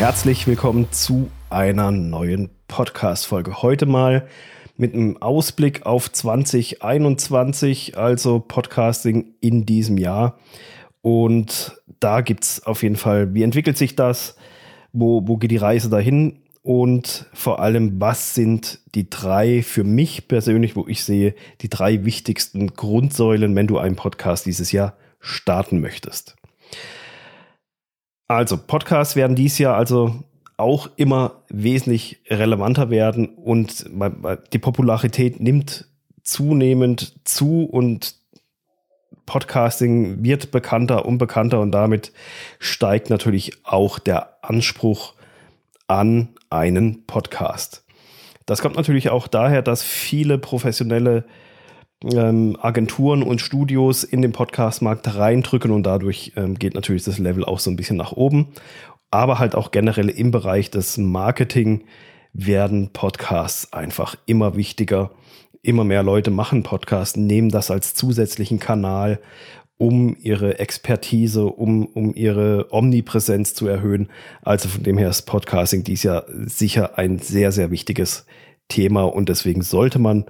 [0.00, 3.60] Herzlich willkommen zu einer neuen Podcast-Folge.
[3.60, 4.26] Heute mal
[4.78, 10.38] mit einem Ausblick auf 2021, also Podcasting in diesem Jahr.
[11.02, 14.36] Und da gibt es auf jeden Fall, wie entwickelt sich das?
[14.94, 16.38] Wo, wo geht die Reise dahin?
[16.62, 22.06] Und vor allem, was sind die drei für mich persönlich, wo ich sehe, die drei
[22.06, 26.36] wichtigsten Grundsäulen, wenn du einen Podcast dieses Jahr starten möchtest?
[28.30, 30.22] Also, Podcasts werden dies Jahr also
[30.56, 33.86] auch immer wesentlich relevanter werden und
[34.52, 35.86] die Popularität nimmt
[36.22, 38.14] zunehmend zu und
[39.26, 42.12] Podcasting wird bekannter, unbekannter und damit
[42.60, 45.14] steigt natürlich auch der Anspruch
[45.88, 47.84] an einen Podcast.
[48.46, 51.24] Das kommt natürlich auch daher, dass viele professionelle
[52.04, 57.44] ähm, Agenturen und Studios in den Podcastmarkt reindrücken und dadurch ähm, geht natürlich das Level
[57.44, 58.48] auch so ein bisschen nach oben.
[59.10, 61.84] Aber halt auch generell im Bereich des Marketing
[62.32, 65.10] werden Podcasts einfach immer wichtiger
[65.62, 69.20] immer mehr Leute machen Podcasts, nehmen das als zusätzlichen Kanal,
[69.76, 74.10] um ihre Expertise, um, um ihre Omnipräsenz zu erhöhen.
[74.42, 78.26] Also von dem her ist Podcasting dies Jahr sicher ein sehr, sehr wichtiges
[78.68, 80.26] Thema und deswegen sollte man,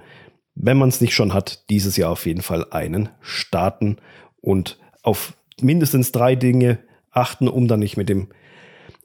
[0.55, 3.97] wenn man es nicht schon hat, dieses Jahr auf jeden Fall einen starten
[4.41, 6.79] und auf mindestens drei Dinge
[7.11, 8.29] achten, um dann nicht mit dem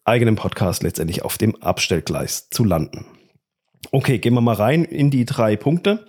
[0.04, 3.06] eigenen Podcast letztendlich auf dem Abstellgleis zu landen.
[3.92, 6.06] Okay, gehen wir mal rein in die drei Punkte.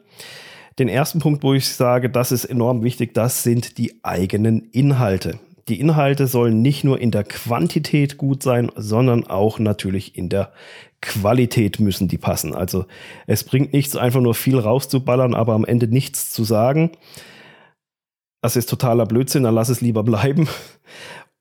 [0.79, 5.39] Den ersten Punkt, wo ich sage, das ist enorm wichtig, das sind die eigenen Inhalte.
[5.67, 10.53] Die Inhalte sollen nicht nur in der Quantität gut sein, sondern auch natürlich in der
[11.01, 12.55] Qualität müssen die passen.
[12.55, 12.85] Also
[13.27, 16.91] es bringt nichts, einfach nur viel rauszuballern, aber am Ende nichts zu sagen.
[18.41, 20.47] Das ist totaler Blödsinn, dann lass es lieber bleiben.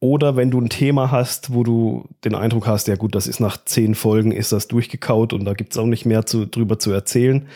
[0.01, 3.41] Oder wenn du ein Thema hast, wo du den Eindruck hast, ja gut, das ist
[3.41, 6.79] nach zehn Folgen, ist das durchgekaut und da gibt es auch nicht mehr zu, drüber
[6.79, 7.49] zu erzählen,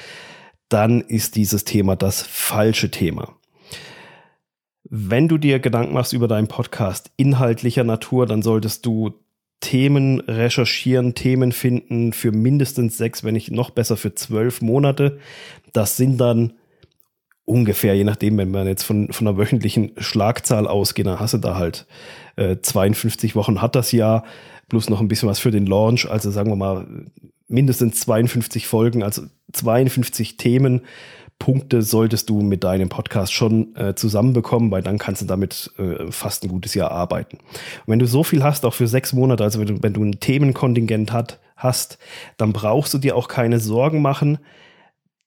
[0.71, 3.37] dann ist dieses Thema das falsche Thema.
[4.93, 9.15] Wenn du dir Gedanken machst über deinen Podcast inhaltlicher Natur, dann solltest du
[9.61, 15.21] Themen recherchieren, Themen finden für mindestens sechs, wenn nicht noch besser für zwölf Monate.
[15.73, 16.55] Das sind dann
[17.45, 21.39] ungefähr, je nachdem, wenn man jetzt von, von einer wöchentlichen Schlagzahl ausgeht, dann hast du
[21.39, 21.87] da halt
[22.35, 24.25] äh, 52 Wochen hat das Jahr,
[24.69, 26.11] plus noch ein bisschen was für den Launch.
[26.11, 26.87] Also sagen wir mal
[27.47, 30.83] mindestens 52 Folgen, also 52 Themen.
[31.41, 36.13] Punkte solltest du mit deinem Podcast schon äh, zusammenbekommen, weil dann kannst du damit äh,
[36.13, 37.39] fast ein gutes Jahr arbeiten.
[37.39, 40.05] Und wenn du so viel hast, auch für sechs Monate, also wenn du, wenn du
[40.05, 41.99] ein Themenkontingent hat, hast,
[42.37, 44.39] dann brauchst du dir auch keine Sorgen machen,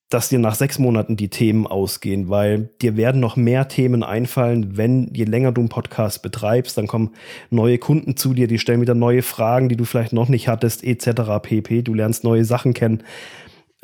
[0.08, 4.76] dass dir nach sechs Monaten die Themen ausgehen, weil dir werden noch mehr Themen einfallen,
[4.76, 7.10] wenn je länger du einen Podcast betreibst, dann kommen
[7.50, 10.84] neue Kunden zu dir, die stellen wieder neue Fragen, die du vielleicht noch nicht hattest,
[10.84, 11.40] etc.
[11.42, 11.82] pp.
[11.82, 13.02] Du lernst neue Sachen kennen.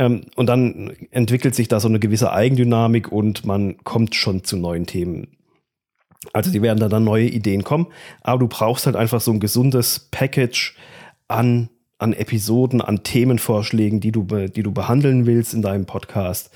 [0.00, 4.56] Ähm, und dann entwickelt sich da so eine gewisse Eigendynamik und man kommt schon zu
[4.56, 5.37] neuen Themen.
[6.33, 7.87] Also die werden da dann neue Ideen kommen,
[8.22, 10.77] aber du brauchst halt einfach so ein gesundes Package
[11.28, 11.69] an
[11.99, 16.50] an Episoden, an Themenvorschlägen, die du, die du behandeln willst in deinem Podcast,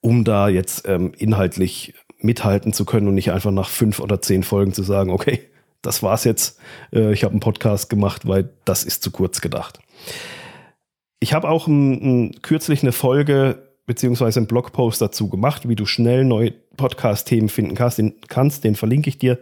[0.00, 4.44] um da jetzt ähm, inhaltlich mithalten zu können und nicht einfach nach fünf oder zehn
[4.44, 5.40] Folgen zu sagen, okay,
[5.82, 6.60] das war's jetzt,
[6.92, 9.80] äh, ich habe einen Podcast gemacht, weil das ist zu kurz gedacht.
[11.20, 11.92] Ich habe auch ein,
[12.26, 17.74] ein, kürzlich eine Folge beziehungsweise einen Blogpost dazu gemacht, wie du schnell neue Podcast-Themen finden
[17.74, 17.98] kannst.
[17.98, 18.64] Den, kannst.
[18.64, 19.38] den verlinke ich dir.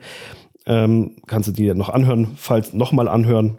[0.66, 3.58] Ähm, kannst du dir noch anhören, falls nochmal anhören,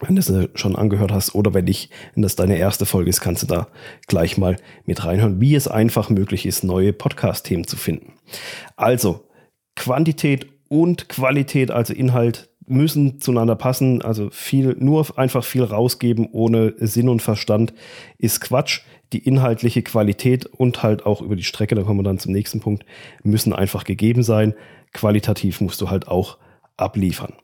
[0.00, 3.10] wenn du es äh, schon angehört hast oder wenn nicht, wenn das deine erste Folge
[3.10, 3.68] ist, kannst du da
[4.06, 8.14] gleich mal mit reinhören, wie es einfach möglich ist, neue Podcast-Themen zu finden.
[8.76, 9.28] Also,
[9.76, 14.02] Quantität und Qualität, also Inhalt, müssen zueinander passen.
[14.02, 17.72] Also viel, nur einfach viel rausgeben ohne Sinn und Verstand
[18.18, 18.80] ist Quatsch.
[19.12, 22.60] Die inhaltliche Qualität und halt auch über die Strecke, da kommen wir dann zum nächsten
[22.60, 22.86] Punkt,
[23.22, 24.54] müssen einfach gegeben sein.
[24.94, 26.38] Qualitativ musst du halt auch
[26.78, 27.34] abliefern.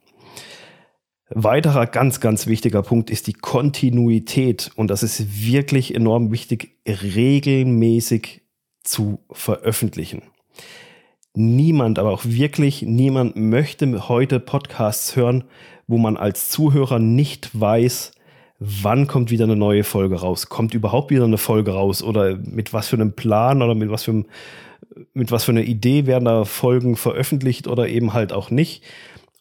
[1.29, 4.71] Weiterer ganz, ganz wichtiger Punkt ist die Kontinuität.
[4.75, 8.41] Und das ist wirklich enorm wichtig, regelmäßig
[8.83, 10.23] zu veröffentlichen.
[11.35, 15.43] Niemand, aber auch wirklich niemand möchte heute Podcasts hören,
[15.87, 18.11] wo man als Zuhörer nicht weiß,
[18.59, 20.49] wann kommt wieder eine neue Folge raus.
[20.49, 24.03] Kommt überhaupt wieder eine Folge raus oder mit was für einem Plan oder mit was
[24.03, 24.23] für,
[25.13, 28.83] mit was für einer Idee werden da Folgen veröffentlicht oder eben halt auch nicht.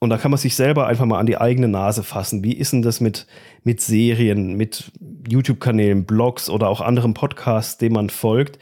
[0.00, 2.44] Und da kann man sich selber einfach mal an die eigene Nase fassen.
[2.44, 3.26] Wie ist denn das mit,
[3.64, 4.92] mit Serien, mit
[5.28, 8.58] YouTube-Kanälen, Blogs oder auch anderen Podcasts, denen man folgt?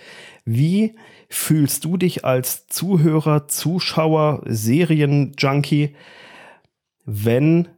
[0.47, 0.95] Wie
[1.29, 5.95] fühlst du dich als Zuhörer, Zuschauer, Serienjunkie,
[7.05, 7.69] wenn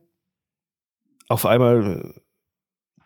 [1.29, 2.15] auf einmal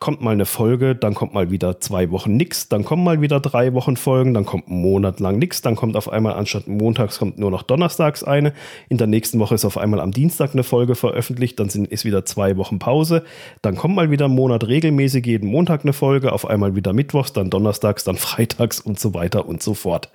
[0.02, 3.38] kommt mal eine Folge, dann kommt mal wieder zwei Wochen nix, dann kommen mal wieder
[3.38, 7.20] drei Wochen Folgen, dann kommt ein Monat lang nix, dann kommt auf einmal anstatt montags
[7.20, 8.52] kommt nur noch donnerstags eine.
[8.88, 12.04] In der nächsten Woche ist auf einmal am Dienstag eine Folge veröffentlicht, dann sind, ist
[12.04, 13.22] wieder zwei Wochen Pause,
[13.62, 17.32] dann kommt mal wieder ein Monat regelmäßig jeden Montag eine Folge, auf einmal wieder mittwochs,
[17.32, 20.10] dann donnerstags, dann freitags und so weiter und so fort.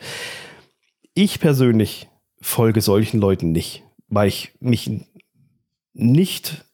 [1.13, 2.09] Ich persönlich
[2.41, 4.91] folge solchen Leuten nicht, weil ich mich
[5.93, 6.65] nicht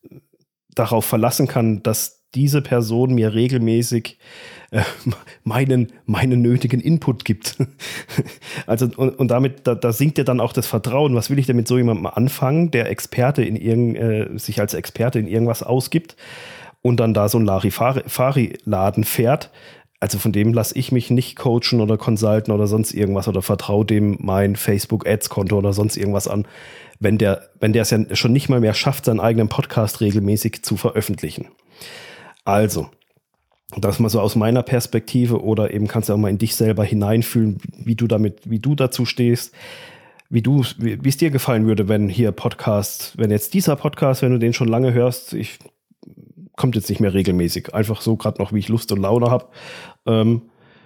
[0.74, 4.18] darauf verlassen kann, dass diese Person mir regelmäßig
[4.71, 4.81] äh,
[5.44, 7.57] meinen, meinen nötigen Input gibt.
[8.65, 11.15] also, und, und damit, da, da sinkt ja dann auch das Vertrauen.
[11.15, 14.74] Was will ich denn mit so jemandem anfangen, der Experte in irgend, äh, sich als
[14.74, 16.15] Experte in irgendwas ausgibt
[16.81, 19.51] und dann da so ein Larifari-Laden fährt?
[20.00, 23.85] Also von dem lasse ich mich nicht coachen oder consulten oder sonst irgendwas oder vertraue
[23.85, 26.45] dem mein Facebook-Ads-Konto oder sonst irgendwas an,
[27.00, 30.62] wenn der, wenn der es ja schon nicht mal mehr schafft, seinen eigenen Podcast regelmäßig
[30.63, 31.47] zu veröffentlichen.
[32.45, 32.90] Also,
[33.78, 36.84] das mal so aus meiner Perspektive oder eben kannst du auch mal in dich selber
[36.84, 39.54] hineinfühlen, wie du damit, wie du dazu stehst,
[40.30, 44.31] wie du, wie es dir gefallen würde, wenn hier Podcast, wenn jetzt dieser Podcast, wenn
[44.31, 45.60] du den schon lange hörst, ich
[46.56, 49.48] kommt jetzt nicht mehr regelmäßig, einfach so gerade noch, wie ich Lust und Laune habe.
[50.06, 50.44] Ähm,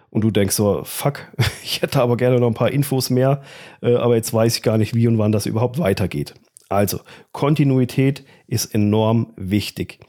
[0.09, 1.31] und du denkst so, fuck,
[1.63, 3.42] ich hätte aber gerne noch ein paar Infos mehr,
[3.81, 6.33] äh, aber jetzt weiß ich gar nicht, wie und wann das überhaupt weitergeht.
[6.69, 7.00] Also,
[7.31, 10.00] Kontinuität ist enorm wichtig.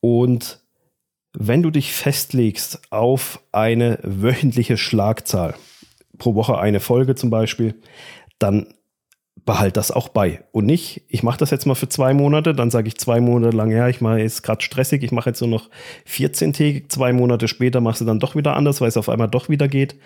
[0.00, 0.59] Und
[1.32, 5.54] wenn du dich festlegst auf eine wöchentliche Schlagzahl,
[6.18, 7.80] pro Woche eine Folge zum Beispiel,
[8.38, 8.74] dann
[9.44, 10.44] behalt das auch bei.
[10.52, 13.56] Und nicht, ich mache das jetzt mal für zwei Monate, dann sage ich zwei Monate
[13.56, 15.70] lang, ja, ich mache jetzt gerade stressig, ich mache jetzt nur noch
[16.06, 19.48] 14-tägig, zwei Monate später machst du dann doch wieder anders, weil es auf einmal doch
[19.48, 19.96] wieder geht.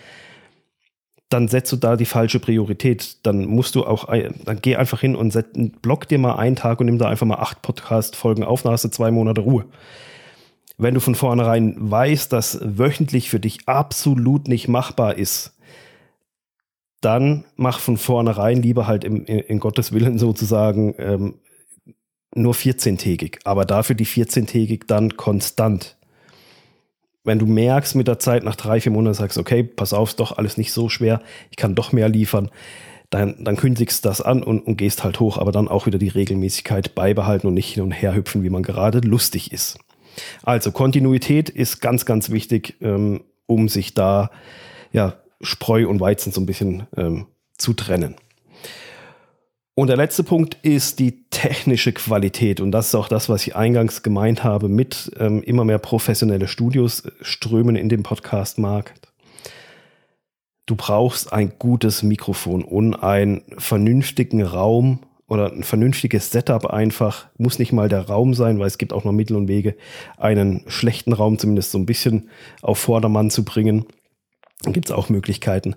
[1.31, 3.26] Dann setzt du da die falsche Priorität.
[3.26, 5.47] Dann musst du auch, dann geh einfach hin und set,
[5.82, 8.85] block dir mal einen Tag und nimm da einfach mal acht Podcast-Folgen auf, dann hast
[8.85, 9.65] du zwei Monate Ruhe
[10.76, 15.56] wenn du von vornherein weißt, dass wöchentlich für dich absolut nicht machbar ist,
[17.00, 21.35] dann mach von vornherein lieber halt im, in, in Gottes Willen sozusagen ähm,
[22.35, 25.97] nur 14-tägig, aber dafür die 14-tägig dann konstant.
[27.23, 30.21] Wenn du merkst mit der Zeit nach drei, vier Monaten sagst, okay, pass auf, ist
[30.21, 32.50] doch alles nicht so schwer, ich kann doch mehr liefern,
[33.11, 35.99] dann, dann kündigst du das an und, und gehst halt hoch, aber dann auch wieder
[35.99, 39.79] die Regelmäßigkeit beibehalten und nicht hin und her hüpfen, wie man gerade lustig ist.
[40.43, 44.31] Also Kontinuität ist ganz, ganz wichtig, ähm, um sich da
[44.93, 47.26] ja, Spreu und Weizen so ein bisschen ähm,
[47.58, 48.16] zu trennen.
[49.76, 52.61] Und der letzte Punkt ist die technische Qualität.
[52.61, 56.46] Und das ist auch das, was ich eingangs gemeint habe, mit ähm, immer mehr professionelle
[56.46, 59.12] Studios strömen in den Podcast-Markt.
[60.66, 67.26] Du brauchst ein gutes Mikrofon und einen vernünftigen Raum, oder ein vernünftiges Setup einfach.
[67.38, 69.76] Muss nicht mal der Raum sein, weil es gibt auch noch Mittel und Wege,
[70.17, 72.29] einen schlechten Raum zumindest so ein bisschen
[72.62, 73.87] auf Vordermann zu bringen.
[74.62, 75.76] Dann gibt es auch Möglichkeiten.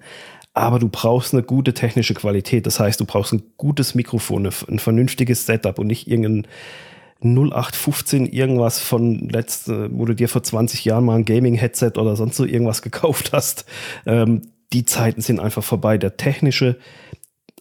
[0.54, 2.66] Aber du brauchst eine gute technische Qualität.
[2.66, 6.48] Das heißt, du brauchst ein gutes Mikrofon, ein vernünftiges Setup und nicht irgendein
[7.22, 12.38] 0815 irgendwas von letzte, wo du dir vor 20 Jahren mal ein Gaming-Headset oder sonst
[12.38, 13.66] so irgendwas gekauft hast.
[14.06, 14.42] Ähm,
[14.74, 15.98] die Zeiten sind einfach vorbei.
[15.98, 16.78] Der technische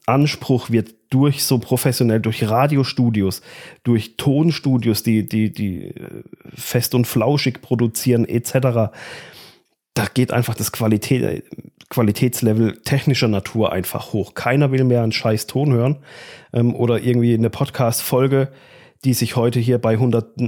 [0.06, 3.42] Anspruch wird durch so professionell, durch Radiostudios,
[3.84, 6.22] durch Tonstudios, die, die, die äh,
[6.54, 8.92] fest und flauschig produzieren, etc.
[9.94, 11.44] Da geht einfach das Qualität,
[11.88, 14.34] Qualitätslevel technischer Natur einfach hoch.
[14.34, 15.98] Keiner will mehr einen scheiß Ton hören
[16.52, 18.50] ähm, oder irgendwie eine Podcast-Folge,
[19.04, 20.40] die sich heute hier bei 100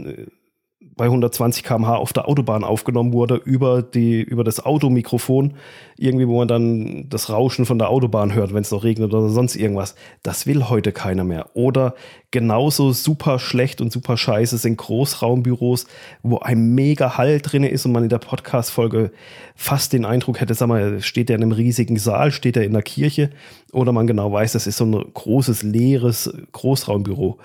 [0.98, 5.54] bei 120 km/h auf der Autobahn aufgenommen wurde, über, die, über das Automikrofon,
[5.96, 9.30] irgendwie, wo man dann das Rauschen von der Autobahn hört, wenn es noch regnet oder
[9.30, 9.94] sonst irgendwas.
[10.22, 11.50] Das will heute keiner mehr.
[11.54, 11.94] Oder
[12.30, 15.86] genauso super schlecht und super scheiße sind Großraumbüros,
[16.22, 19.12] wo ein mega Hall drin ist und man in der Podcast-Folge
[19.54, 22.72] fast den Eindruck hätte, sag mal, steht der in einem riesigen Saal, steht er in
[22.72, 23.30] der Kirche,
[23.72, 27.38] oder man genau weiß, das ist so ein großes, leeres Großraumbüro.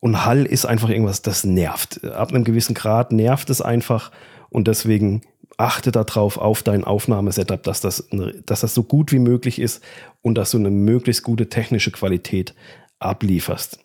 [0.00, 2.04] Und Hall ist einfach irgendwas, das nervt.
[2.04, 4.10] Ab einem gewissen Grad nervt es einfach
[4.48, 5.20] und deswegen
[5.58, 8.08] achte darauf auf dein Aufnahmesetup, dass das,
[8.46, 9.84] dass das so gut wie möglich ist
[10.22, 12.54] und dass du eine möglichst gute technische Qualität
[12.98, 13.78] ablieferst.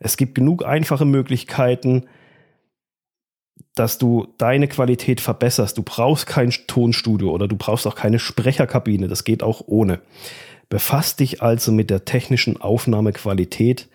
[0.00, 2.06] Es gibt genug einfache Möglichkeiten,
[3.74, 5.78] dass du deine Qualität verbesserst.
[5.78, 9.06] Du brauchst kein Tonstudio oder du brauchst auch keine Sprecherkabine.
[9.06, 10.00] Das geht auch ohne.
[10.68, 13.88] Befass dich also mit der technischen Aufnahmequalität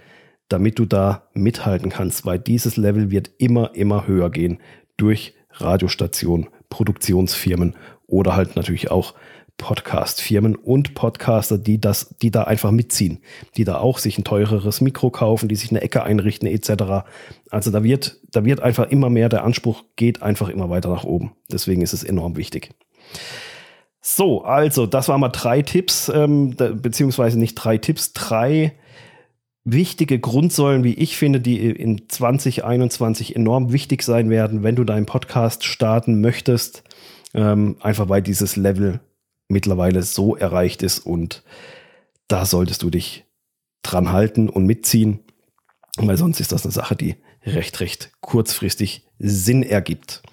[0.49, 4.59] damit du da mithalten kannst, weil dieses Level wird immer, immer höher gehen
[4.97, 7.75] durch Radiostationen, Produktionsfirmen
[8.07, 9.13] oder halt natürlich auch
[9.57, 13.19] Podcast-Firmen und Podcaster, die das, die da einfach mitziehen,
[13.55, 17.07] die da auch sich ein teureres Mikro kaufen, die sich eine Ecke einrichten, etc.
[17.49, 21.05] Also da wird, da wird einfach immer mehr, der Anspruch geht einfach immer weiter nach
[21.05, 21.31] oben.
[21.49, 22.71] Deswegen ist es enorm wichtig.
[24.01, 28.73] So, also, das waren mal drei Tipps, ähm, beziehungsweise nicht drei Tipps, drei
[29.65, 35.07] wichtige Grundsäulen, wie ich finde, die in 2021 enorm wichtig sein werden, wenn du deinen
[35.07, 36.83] Podcast starten möchtest.
[37.33, 39.01] Ähm, einfach weil dieses Level
[39.49, 41.43] mittlerweile so erreicht ist und
[42.27, 43.25] da solltest du dich
[43.83, 45.19] dran halten und mitziehen,
[45.97, 50.23] weil sonst ist das eine Sache, die recht, recht kurzfristig Sinn ergibt.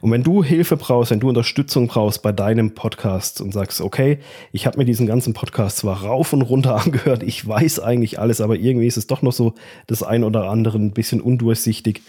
[0.00, 4.18] Und wenn du Hilfe brauchst, wenn du Unterstützung brauchst bei deinem Podcast und sagst, okay,
[4.52, 8.40] ich habe mir diesen ganzen Podcast zwar rauf und runter angehört, ich weiß eigentlich alles,
[8.40, 9.54] aber irgendwie ist es doch noch so
[9.86, 12.02] das ein oder andere ein bisschen undurchsichtig,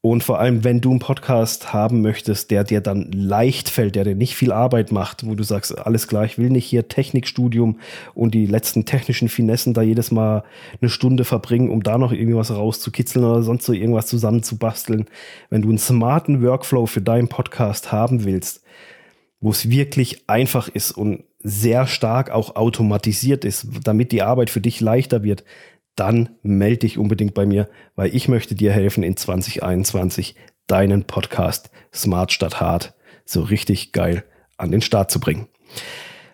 [0.00, 4.04] und vor allem, wenn du einen Podcast haben möchtest, der dir dann leicht fällt, der
[4.04, 7.80] dir nicht viel Arbeit macht, wo du sagst, alles klar, ich will nicht hier Technikstudium
[8.14, 10.44] und die letzten technischen Finessen da jedes Mal
[10.80, 15.06] eine Stunde verbringen, um da noch irgendwas rauszukitzeln oder sonst so irgendwas zusammenzubasteln.
[15.50, 18.62] Wenn du einen smarten Workflow für deinen Podcast haben willst,
[19.40, 24.60] wo es wirklich einfach ist und sehr stark auch automatisiert ist, damit die Arbeit für
[24.60, 25.44] dich leichter wird,
[25.98, 30.34] dann melde dich unbedingt bei mir, weil ich möchte dir helfen, in 2021
[30.66, 34.24] deinen Podcast Smart statt Hard so richtig geil
[34.56, 35.48] an den Start zu bringen.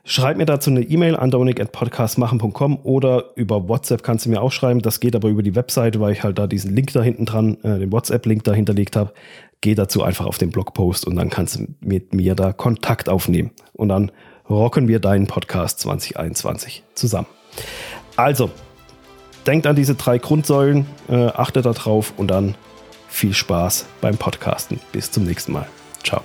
[0.06, 4.83] Schreib mir dazu eine E-Mail an dominik.podcastmachen.com oder über WhatsApp kannst du mir auch schreiben.
[4.83, 7.56] Das geht aber über die Webseite, weil ich halt da diesen Link da hinten dran,
[7.62, 9.14] äh, den WhatsApp-Link dahinterlegt habe.
[9.62, 13.52] Geh dazu einfach auf den Blogpost und dann kannst du mit mir da Kontakt aufnehmen.
[13.73, 14.12] Und dann
[14.50, 17.28] rocken wir deinen Podcast 2021 zusammen.
[18.16, 18.50] Also,
[19.46, 22.54] denkt an diese drei Grundsäulen, äh, achtet darauf und dann
[23.08, 24.80] viel Spaß beim Podcasten.
[24.92, 25.66] Bis zum nächsten Mal.
[26.02, 26.22] Ciao.